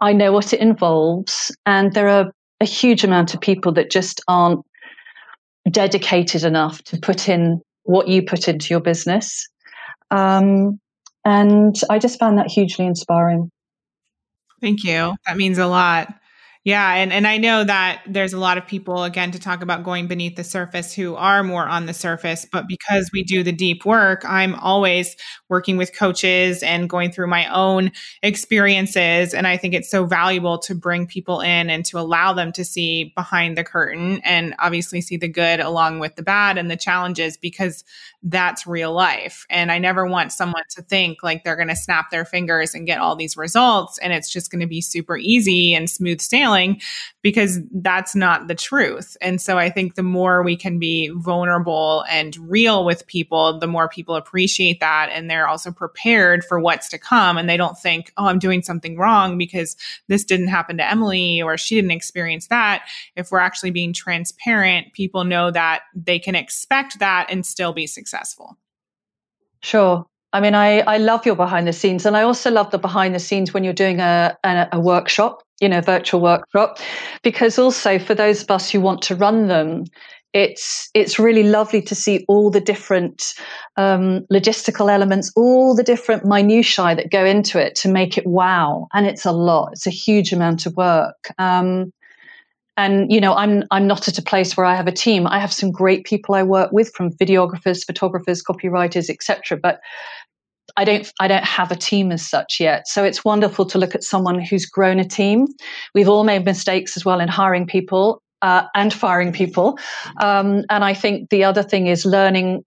[0.00, 2.30] I know what it involves, and there are
[2.60, 4.64] a huge amount of people that just aren't
[5.70, 9.48] dedicated enough to put in what you put into your business.
[10.10, 10.80] Um,
[11.24, 13.50] and I just found that hugely inspiring.
[14.60, 15.14] Thank you.
[15.26, 16.14] That means a lot.
[16.64, 19.82] Yeah, and and I know that there's a lot of people again to talk about
[19.82, 23.50] going beneath the surface who are more on the surface, but because we do the
[23.52, 25.16] deep work, I'm always
[25.48, 27.90] working with coaches and going through my own
[28.22, 32.52] experiences and I think it's so valuable to bring people in and to allow them
[32.52, 36.70] to see behind the curtain and obviously see the good along with the bad and
[36.70, 37.84] the challenges because
[38.22, 39.46] that's real life.
[39.48, 42.86] And I never want someone to think like they're going to snap their fingers and
[42.86, 46.49] get all these results and it's just going to be super easy and smooth sailing
[47.22, 49.16] because that's not the truth.
[49.20, 53.66] And so I think the more we can be vulnerable and real with people, the
[53.66, 57.78] more people appreciate that and they're also prepared for what's to come and they don't
[57.78, 59.76] think, "Oh, I'm doing something wrong because
[60.08, 62.86] this didn't happen to Emily or she didn't experience that."
[63.16, 67.86] If we're actually being transparent, people know that they can expect that and still be
[67.86, 68.58] successful?
[69.62, 70.06] Sure.
[70.32, 73.14] I mean, I, I love your behind the scenes, and I also love the behind
[73.14, 76.78] the scenes when you're doing a, a, a workshop, you know, virtual workshop,
[77.22, 79.84] because also for those of us who want to run them,
[80.32, 83.34] it's it's really lovely to see all the different
[83.76, 88.86] um, logistical elements, all the different minutiae that go into it to make it wow.
[88.92, 89.70] And it's a lot.
[89.72, 91.32] It's a huge amount of work.
[91.38, 91.92] Um,
[92.76, 95.38] and you know i'm i'm not at a place where i have a team i
[95.38, 99.80] have some great people i work with from videographers photographers copywriters etc but
[100.80, 102.88] i don't i don't have a team as such yet.
[102.88, 105.46] So it's wonderful to look at someone who's grown a team.
[105.94, 109.78] We've all made mistakes as well in hiring people uh, and firing people.
[110.20, 112.64] Um, and i think the other thing is learning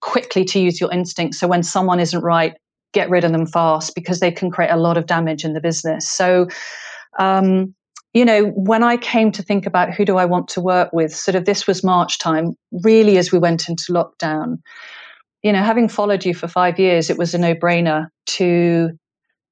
[0.00, 1.38] quickly to use your instincts.
[1.38, 2.54] So when someone isn't right
[2.92, 5.60] get rid of them fast because they can create a lot of damage in the
[5.60, 6.08] business.
[6.08, 6.48] So
[7.18, 7.74] um,
[8.14, 11.14] you know, when I came to think about who do I want to work with,
[11.14, 14.58] sort of this was March time, really as we went into lockdown.
[15.42, 18.90] You know, having followed you for five years, it was a no brainer to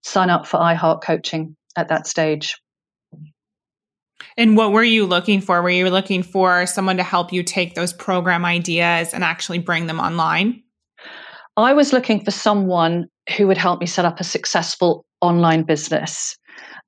[0.03, 2.57] sign up for iHeart coaching at that stage.
[4.37, 5.61] And what were you looking for?
[5.63, 9.87] Were you looking for someone to help you take those program ideas and actually bring
[9.87, 10.63] them online?
[11.57, 16.37] I was looking for someone who would help me set up a successful online business.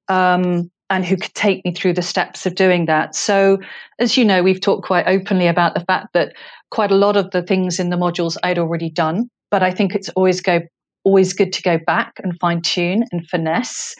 [0.08, 3.14] Um, and who could take me through the steps of doing that.
[3.16, 3.58] So,
[3.98, 6.34] as you know, we've talked quite openly about the fact that
[6.70, 9.94] quite a lot of the things in the modules I'd already done, but I think
[9.94, 10.60] it's always go
[11.04, 13.96] always good to go back and fine tune and finesse.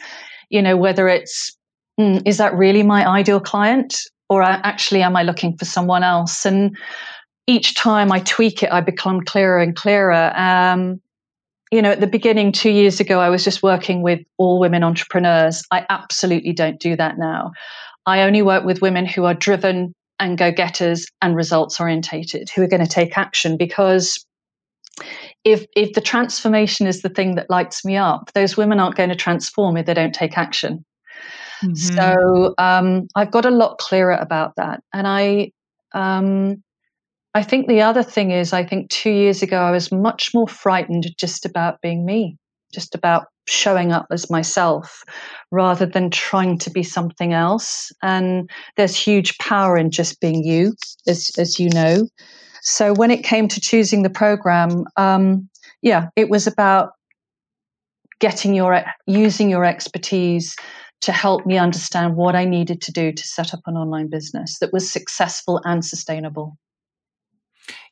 [0.51, 1.57] You know, whether it's
[1.99, 3.95] mm, is that really my ideal client,
[4.29, 6.45] or actually am I looking for someone else?
[6.45, 6.77] And
[7.47, 10.31] each time I tweak it, I become clearer and clearer.
[10.35, 11.01] Um,
[11.73, 14.83] you know, at the beginning, two years ago, I was just working with all women
[14.83, 15.63] entrepreneurs.
[15.71, 17.51] I absolutely don't do that now.
[18.05, 22.61] I only work with women who are driven and go getters and results orientated, who
[22.61, 24.23] are going to take action because
[25.43, 29.09] if if the transformation is the thing that lights me up, those women aren't going
[29.09, 30.85] to transform if they don't take action.
[31.63, 31.73] Mm-hmm.
[31.73, 35.51] So um, I've got a lot clearer about that, and I
[35.95, 36.61] um,
[37.35, 40.47] I think the other thing is, I think two years ago, I was much more
[40.47, 42.37] frightened just about being me,
[42.71, 45.03] just about showing up as myself
[45.51, 47.91] rather than trying to be something else.
[48.03, 50.75] And there's huge power in just being you,
[51.07, 52.07] as, as you know.
[52.61, 55.49] So when it came to choosing the program, um,
[55.81, 56.91] yeah, it was about
[58.19, 60.55] getting your, using your expertise
[61.01, 64.59] to help me understand what I needed to do to set up an online business
[64.59, 66.57] that was successful and sustainable.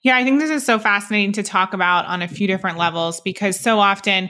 [0.03, 3.21] Yeah, I think this is so fascinating to talk about on a few different levels
[3.21, 4.29] because so often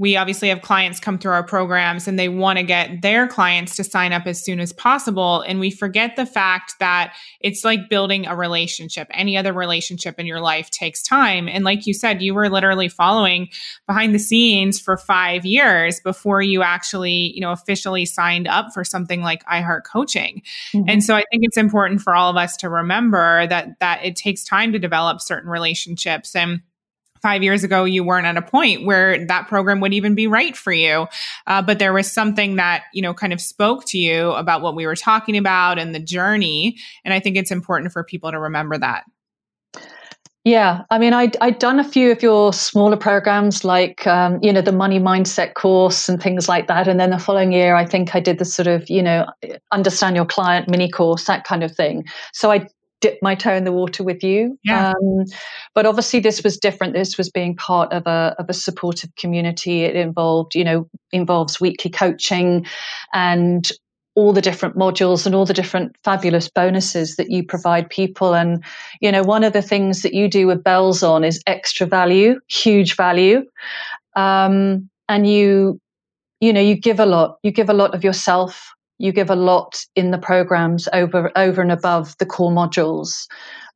[0.00, 3.76] we obviously have clients come through our programs and they want to get their clients
[3.76, 5.42] to sign up as soon as possible.
[5.42, 9.08] And we forget the fact that it's like building a relationship.
[9.10, 11.50] Any other relationship in your life takes time.
[11.50, 13.50] And like you said, you were literally following
[13.86, 18.84] behind the scenes for five years before you actually, you know, officially signed up for
[18.84, 20.40] something like iHeart Coaching.
[20.72, 20.88] Mm-hmm.
[20.88, 24.16] And so I think it's important for all of us to remember that that it
[24.16, 26.62] takes time to develop certain relationships and
[27.22, 30.56] five years ago you weren't at a point where that program would even be right
[30.56, 31.06] for you
[31.46, 34.74] uh, but there was something that you know kind of spoke to you about what
[34.74, 38.38] we were talking about and the journey and i think it's important for people to
[38.38, 39.04] remember that
[40.44, 44.50] yeah, I mean, I'd, I'd done a few of your smaller programs like, um, you
[44.50, 46.88] know, the money mindset course and things like that.
[46.88, 49.26] And then the following year, I think I did the sort of, you know,
[49.70, 52.06] understand your client mini course, that kind of thing.
[52.32, 52.66] So I
[53.00, 54.58] dip my toe in the water with you.
[54.64, 54.90] Yeah.
[54.90, 55.24] Um,
[55.74, 56.94] but obviously, this was different.
[56.94, 59.82] This was being part of a of a supportive community.
[59.82, 62.66] It involved, you know, involves weekly coaching
[63.12, 63.70] and
[64.16, 68.34] all the different modules and all the different fabulous bonuses that you provide people.
[68.34, 68.62] And,
[69.00, 72.40] you know, one of the things that you do with bells on is extra value,
[72.48, 73.44] huge value.
[74.16, 75.80] Um, and you,
[76.40, 79.36] you know, you give a lot, you give a lot of yourself you give a
[79.36, 83.26] lot in the programs over over and above the core modules.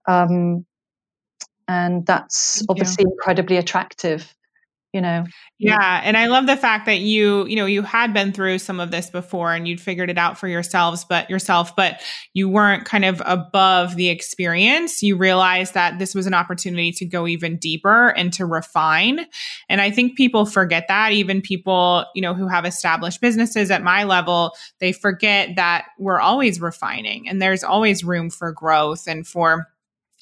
[0.06, 0.66] Um,
[1.66, 4.34] and that's obviously incredibly attractive
[4.94, 5.24] you know?
[5.58, 8.80] Yeah and i love the fact that you you know you had been through some
[8.80, 12.00] of this before and you'd figured it out for yourselves but yourself but
[12.32, 15.02] you weren't kind of above the experience.
[15.02, 19.26] You realized that this was an opportunity to go even deeper and to refine.
[19.68, 21.12] And i think people forget that.
[21.12, 26.20] Even people you know who have established businesses at my level they forget that we're
[26.20, 29.66] always refining and there's always room for growth and for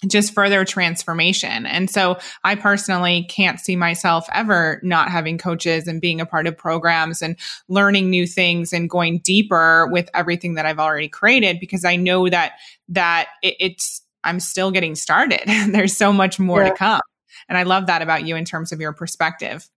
[0.09, 1.67] just further transformation.
[1.67, 6.47] And so I personally can't see myself ever not having coaches and being a part
[6.47, 7.37] of programs and
[7.69, 12.29] learning new things and going deeper with everything that I've already created because I know
[12.29, 12.53] that
[12.89, 15.43] that it, it's I'm still getting started.
[15.69, 16.71] There's so much more yeah.
[16.71, 17.01] to come.
[17.49, 19.69] And I love that about you in terms of your perspective.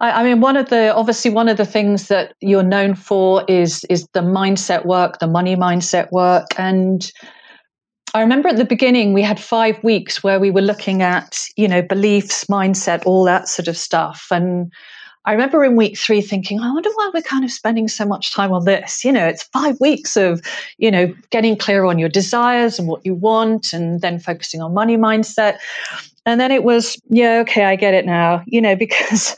[0.00, 3.44] I, I, mean, one of the obviously one of the things that you're known for
[3.48, 7.10] is is the mindset work, the money mindset work, and
[8.16, 11.68] I remember at the beginning we had five weeks where we were looking at, you
[11.68, 14.28] know, beliefs, mindset, all that sort of stuff.
[14.30, 14.72] And
[15.26, 18.32] I remember in week three thinking, I wonder why we're kind of spending so much
[18.32, 19.04] time on this.
[19.04, 20.40] You know, it's five weeks of,
[20.78, 24.72] you know, getting clear on your desires and what you want and then focusing on
[24.72, 25.58] money mindset.
[26.24, 29.36] And then it was, yeah, okay, I get it now, you know, because,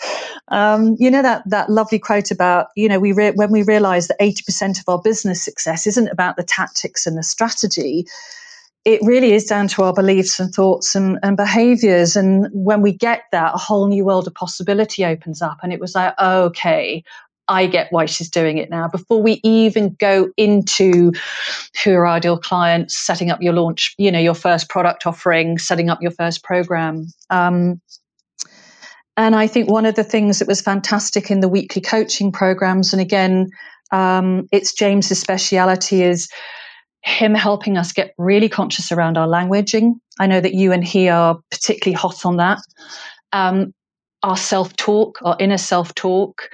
[0.53, 4.07] um, you know, that, that lovely quote about, you know, we re- when we realize
[4.07, 8.07] that 80% of our business success isn't about the tactics and the strategy,
[8.89, 12.17] it really is down to our beliefs and thoughts and, and behaviors.
[12.17, 15.59] And when we get that, a whole new world of possibility opens up.
[15.63, 17.05] And it was like, okay,
[17.49, 18.89] I get why she's doing it now.
[18.89, 21.13] Before we even go into
[21.85, 25.91] who are ideal clients, setting up your launch, you know, your first product offering, setting
[25.91, 27.09] up your first program.
[27.29, 27.83] Um,
[29.19, 32.95] and I think one of the things that was fantastic in the weekly coaching programs,
[32.95, 33.51] and again,
[33.93, 36.31] um, it's James's speciality is
[37.09, 39.95] him helping us get really conscious around our languaging.
[40.21, 42.61] I know that you and he are particularly hot on that.
[43.33, 43.73] Um,
[44.23, 46.51] our self talk, our inner self talk.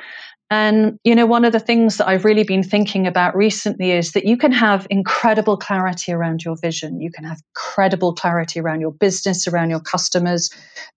[0.50, 4.12] And, you know, one of the things that I've really been thinking about recently is
[4.12, 7.00] that you can have incredible clarity around your vision.
[7.00, 10.50] You can have credible clarity around your business, around your customers,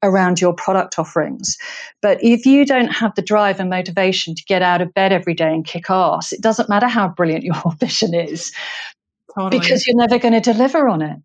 [0.03, 1.57] around your product offerings.
[2.01, 5.33] But if you don't have the drive and motivation to get out of bed every
[5.33, 8.51] day and kick ass, it doesn't matter how brilliant your vision is.
[9.35, 9.59] Totally.
[9.59, 11.17] Because you're never going to deliver on it.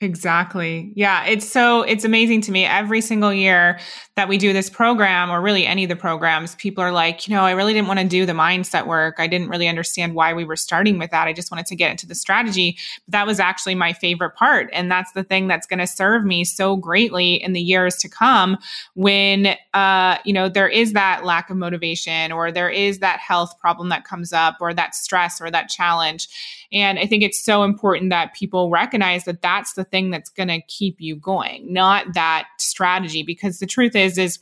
[0.00, 0.92] Exactly.
[0.94, 1.24] Yeah.
[1.24, 2.64] It's so, it's amazing to me.
[2.64, 3.80] Every single year
[4.14, 7.34] that we do this program, or really any of the programs, people are like, you
[7.34, 9.16] know, I really didn't want to do the mindset work.
[9.18, 11.26] I didn't really understand why we were starting with that.
[11.26, 12.78] I just wanted to get into the strategy.
[13.06, 14.70] But that was actually my favorite part.
[14.72, 18.08] And that's the thing that's going to serve me so greatly in the years to
[18.08, 18.56] come
[18.94, 23.58] when, uh, you know, there is that lack of motivation or there is that health
[23.58, 26.28] problem that comes up or that stress or that challenge
[26.72, 30.48] and I think it's so important that people recognize that that's the thing that's going
[30.48, 33.22] to keep you going, not that strategy.
[33.22, 34.38] Because the truth is, is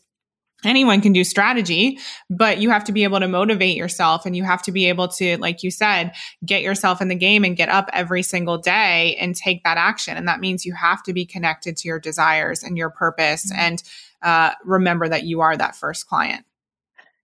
[0.64, 1.98] anyone can do strategy,
[2.30, 5.08] but you have to be able to motivate yourself and you have to be able
[5.08, 6.12] to, like you said,
[6.44, 10.16] get yourself in the game and get up every single day and take that action.
[10.16, 13.60] And that means you have to be connected to your desires and your purpose mm-hmm.
[13.60, 13.82] and
[14.22, 16.44] uh, remember that you are that first client.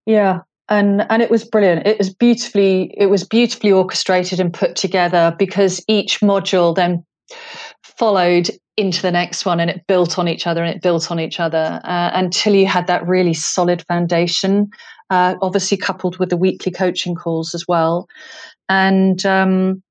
[0.05, 4.75] Yeah, and and it was brilliant it was beautifully it was beautifully orchestrated and put
[4.75, 7.05] together because each module then
[7.83, 11.19] followed into the next one and it built on each other and it built on
[11.19, 14.69] each other uh, until you had that really solid foundation
[15.09, 18.07] uh, obviously coupled with the weekly coaching calls as well
[18.69, 19.83] and um,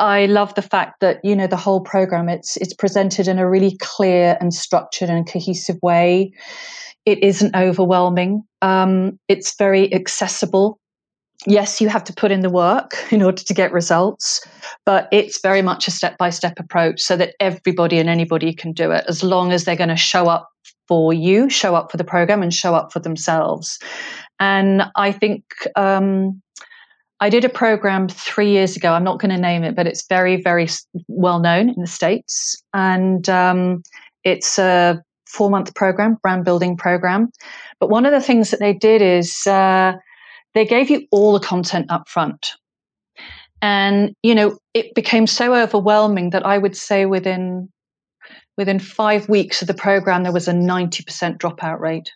[0.00, 3.48] I love the fact that you know the whole program it's it's presented in a
[3.48, 6.32] really clear and structured and cohesive way.
[7.04, 8.42] It isn't overwhelming.
[8.62, 10.78] Um, it's very accessible.
[11.46, 14.46] Yes, you have to put in the work in order to get results,
[14.84, 18.72] but it's very much a step by step approach so that everybody and anybody can
[18.72, 20.48] do it as long as they're going to show up
[20.86, 23.78] for you, show up for the program, and show up for themselves.
[24.40, 25.44] And I think
[25.76, 26.42] um,
[27.20, 28.92] I did a program three years ago.
[28.92, 30.68] I'm not going to name it, but it's very, very
[31.06, 32.60] well known in the States.
[32.74, 33.82] And um,
[34.24, 37.30] it's a four month program, brand building program.
[37.78, 39.94] But one of the things that they did is uh,
[40.54, 42.52] they gave you all the content up front.
[43.62, 47.68] And, you know, it became so overwhelming that I would say within
[48.56, 52.10] within five weeks of the program, there was a 90% dropout rate,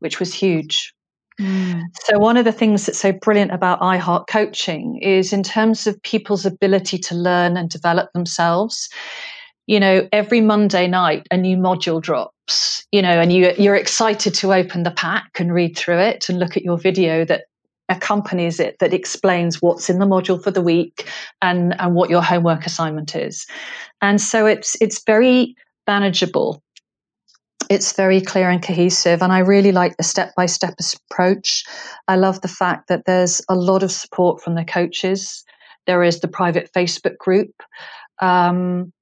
[0.00, 0.92] which was huge.
[1.40, 1.82] Mm.
[2.02, 6.00] So, one of the things that's so brilliant about iHeart coaching is in terms of
[6.02, 8.88] people's ability to learn and develop themselves.
[9.66, 14.32] You know, every Monday night, a new module drops, you know, and you, you're excited
[14.34, 17.46] to open the pack and read through it and look at your video that
[17.88, 21.08] accompanies it that explains what's in the module for the week
[21.40, 23.46] and, and what your homework assignment is.
[24.02, 25.54] And so it's it's very
[25.86, 26.62] manageable.
[27.70, 30.74] It's very clear and cohesive and i really like the step by step
[31.10, 31.64] approach.
[32.08, 35.44] I love the fact that there's a lot of support from the coaches.
[35.86, 37.50] There is the private facebook group
[38.20, 38.92] um,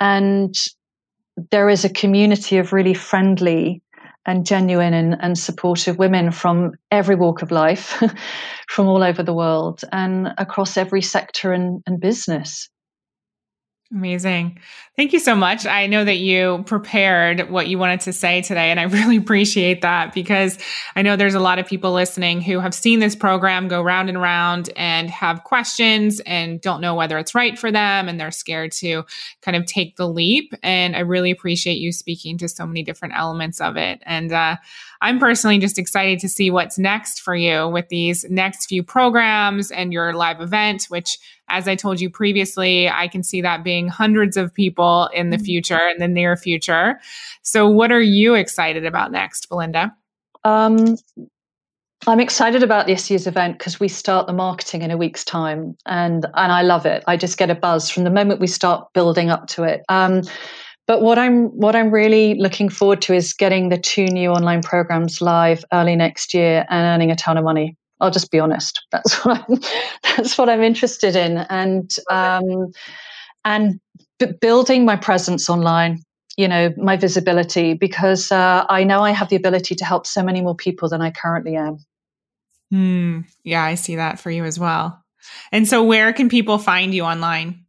[0.00, 0.54] and
[1.50, 3.82] there is a community of really friendly
[4.24, 8.02] and genuine and, and supportive women from every walk of life
[8.68, 12.68] from all over the world and across every sector and, and business
[13.94, 14.58] Amazing.
[14.96, 15.66] Thank you so much.
[15.66, 19.82] I know that you prepared what you wanted to say today, and I really appreciate
[19.82, 20.58] that because
[20.96, 24.08] I know there's a lot of people listening who have seen this program go round
[24.08, 28.30] and round and have questions and don't know whether it's right for them, and they're
[28.30, 29.04] scared to
[29.42, 30.54] kind of take the leap.
[30.62, 34.02] And I really appreciate you speaking to so many different elements of it.
[34.06, 34.56] And uh,
[35.02, 39.70] I'm personally just excited to see what's next for you with these next few programs
[39.70, 41.18] and your live event, which
[41.52, 45.36] as I told you previously, I can see that being hundreds of people in the
[45.36, 45.44] mm-hmm.
[45.44, 46.98] future, in the near future.
[47.42, 49.94] So, what are you excited about next, Belinda?
[50.44, 50.96] Um,
[52.06, 55.76] I'm excited about this year's event because we start the marketing in a week's time,
[55.86, 57.04] and and I love it.
[57.06, 59.82] I just get a buzz from the moment we start building up to it.
[59.88, 60.22] Um,
[60.88, 64.62] but what I'm what I'm really looking forward to is getting the two new online
[64.62, 67.76] programs live early next year and earning a ton of money.
[68.02, 68.84] I'll just be honest.
[68.90, 69.60] That's what I'm,
[70.16, 72.72] that's what I'm interested in, and um,
[73.44, 73.80] and
[74.18, 76.02] b- building my presence online.
[76.38, 80.22] You know, my visibility because uh, I know I have the ability to help so
[80.22, 81.76] many more people than I currently am.
[82.72, 85.04] Mm, yeah, I see that for you as well.
[85.52, 87.66] And so, where can people find you online?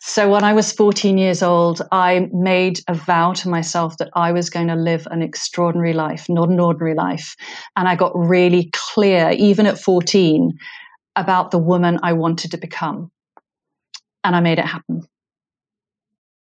[0.00, 4.32] So when I was 14 years old, I made a vow to myself that I
[4.32, 7.36] was going to live an extraordinary life, not an ordinary life.
[7.76, 10.56] And I got really clear, even at 14,
[11.20, 13.10] about the woman I wanted to become.
[14.24, 15.06] And I made it happen.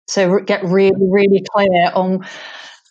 [0.09, 2.27] So get really, really clear on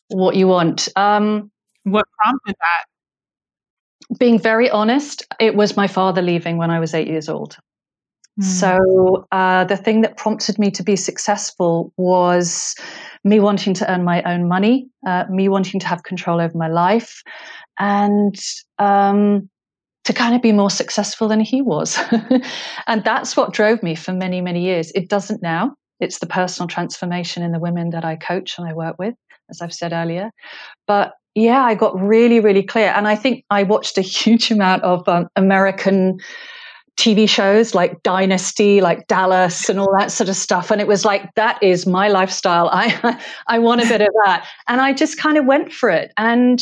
[0.09, 0.89] what you want.
[0.95, 1.51] Um,
[1.83, 4.17] what prompted that?
[4.19, 7.57] Being very honest, it was my father leaving when I was eight years old.
[8.39, 8.43] Mm.
[8.43, 12.75] So uh, the thing that prompted me to be successful was
[13.23, 16.67] me wanting to earn my own money, uh, me wanting to have control over my
[16.67, 17.23] life,
[17.79, 18.35] and
[18.77, 19.49] um,
[20.05, 21.99] to kind of be more successful than he was.
[22.87, 24.91] and that's what drove me for many, many years.
[24.91, 25.75] It doesn't now.
[25.99, 29.15] It's the personal transformation in the women that I coach and I work with,
[29.49, 30.29] as I've said earlier.
[30.87, 32.93] But yeah, I got really, really clear.
[32.95, 36.19] And I think I watched a huge amount of um, American
[36.97, 40.71] TV shows like Dynasty, like Dallas, and all that sort of stuff.
[40.71, 42.69] And it was like, that is my lifestyle.
[42.71, 44.47] I, I want a bit of that.
[44.67, 46.11] And I just kind of went for it.
[46.15, 46.61] And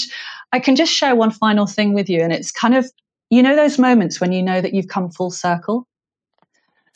[0.51, 2.21] I can just share one final thing with you.
[2.21, 2.89] And it's kind of
[3.33, 5.87] you know those moments when you know that you've come full circle?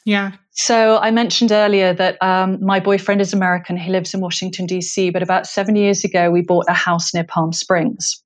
[0.05, 0.31] Yeah.
[0.51, 3.77] So I mentioned earlier that um, my boyfriend is American.
[3.77, 7.25] He lives in Washington, D.C., but about seven years ago, we bought a house near
[7.25, 8.23] Palm Springs.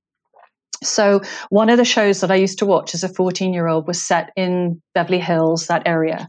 [0.82, 3.86] So one of the shows that I used to watch as a 14 year old
[3.86, 6.28] was set in Beverly Hills, that area.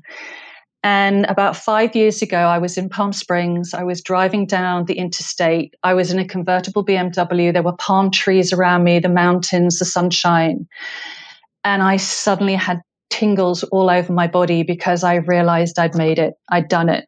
[0.83, 3.73] And about five years ago, I was in Palm Springs.
[3.73, 5.75] I was driving down the interstate.
[5.83, 7.53] I was in a convertible BMW.
[7.53, 10.67] There were palm trees around me, the mountains, the sunshine.
[11.63, 16.33] And I suddenly had tingles all over my body because I realized I'd made it.
[16.49, 17.07] I'd done it.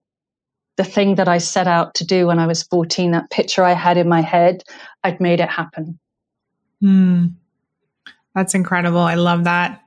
[0.77, 3.73] The thing that I set out to do when I was 14, that picture I
[3.73, 4.63] had in my head,
[5.03, 5.99] I'd made it happen.
[6.81, 7.27] Hmm.
[8.35, 8.99] That's incredible.
[8.99, 9.81] I love that.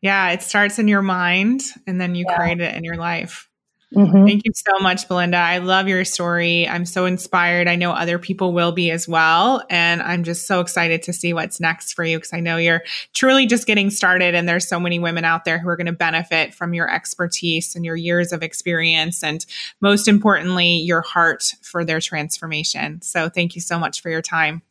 [0.00, 2.36] Yeah, it starts in your mind and then you yeah.
[2.36, 3.49] create it in your life.
[3.94, 4.24] Mm-hmm.
[4.24, 5.36] Thank you so much, Belinda.
[5.36, 6.68] I love your story.
[6.68, 7.66] I'm so inspired.
[7.66, 9.64] I know other people will be as well.
[9.68, 12.84] And I'm just so excited to see what's next for you because I know you're
[13.14, 14.36] truly just getting started.
[14.36, 17.74] And there's so many women out there who are going to benefit from your expertise
[17.74, 19.24] and your years of experience.
[19.24, 19.44] And
[19.80, 23.02] most importantly, your heart for their transformation.
[23.02, 24.62] So thank you so much for your time.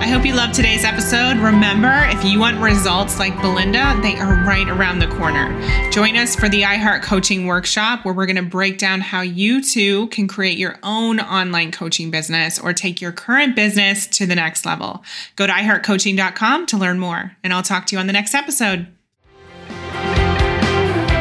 [0.00, 1.38] I hope you loved today's episode.
[1.38, 5.50] Remember, if you want results like Belinda, they are right around the corner.
[5.90, 9.60] Join us for the iHeart Coaching Workshop, where we're going to break down how you
[9.60, 14.36] too can create your own online coaching business or take your current business to the
[14.36, 15.02] next level.
[15.34, 18.86] Go to iHeartCoaching.com to learn more, and I'll talk to you on the next episode.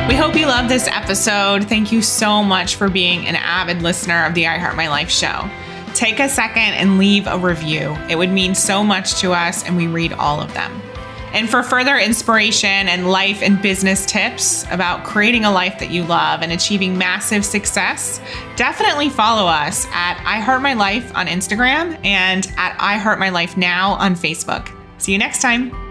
[0.07, 1.67] We hope you loved this episode.
[1.67, 5.49] Thank you so much for being an avid listener of the iHeart My Life show
[5.97, 7.97] take a second and leave a review.
[8.09, 10.81] It would mean so much to us, and we read all of them.
[11.33, 16.03] And for further inspiration and life and business tips about creating a life that you
[16.03, 18.21] love and achieving massive success,
[18.55, 23.29] definitely follow us at I Heart My Life on Instagram and at I Heart My
[23.29, 24.71] Life Now on Facebook.
[24.99, 25.86] See you next time.